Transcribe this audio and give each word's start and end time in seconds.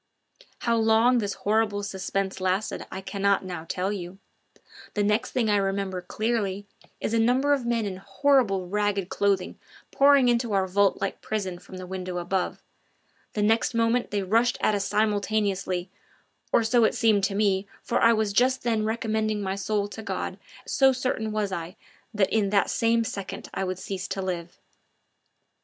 How 0.61 0.75
long 0.77 1.19
this 1.19 1.35
horrible 1.35 1.83
suspense 1.83 2.41
lasted 2.41 2.87
I 2.91 3.01
cannot 3.01 3.45
now 3.45 3.67
tell 3.69 3.93
you; 3.93 4.17
the 4.95 5.03
next 5.03 5.29
thing 5.29 5.47
I 5.47 5.57
remember 5.57 6.01
clearly 6.01 6.65
is 6.99 7.13
a 7.13 7.19
number 7.19 7.53
of 7.53 7.67
men 7.67 7.85
in 7.85 7.97
horrible 7.97 8.67
ragged 8.67 9.09
clothing 9.09 9.59
pouring 9.91 10.27
into 10.27 10.53
our 10.53 10.65
vault 10.65 10.99
like 11.01 11.21
prison 11.21 11.59
from 11.59 11.77
the 11.77 11.85
window 11.85 12.17
above; 12.17 12.63
the 13.33 13.43
next 13.43 13.75
moment 13.75 14.09
they 14.09 14.23
rushed 14.23 14.57
at 14.59 14.73
us 14.73 14.85
simultaneously 14.85 15.91
or 16.51 16.63
so 16.63 16.83
it 16.83 16.95
seemed 16.95 17.23
to 17.25 17.35
me, 17.35 17.67
for 17.83 18.01
I 18.01 18.11
was 18.11 18.33
just 18.33 18.63
then 18.63 18.83
recommending 18.83 19.39
my 19.43 19.53
soul 19.53 19.87
to 19.89 20.01
God, 20.01 20.39
so 20.65 20.91
certain 20.91 21.31
was 21.31 21.51
I 21.51 21.75
that 22.11 22.33
in 22.33 22.49
that 22.49 22.71
same 22.71 23.03
second 23.03 23.51
I 23.53 23.63
would 23.65 23.77
cease 23.77 24.07
to 24.07 24.21
live. 24.23 24.57